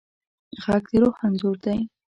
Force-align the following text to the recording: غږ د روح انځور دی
غږ 0.63 0.83
د 0.91 0.93
روح 1.01 1.17
انځور 1.25 1.55
دی 1.63 1.79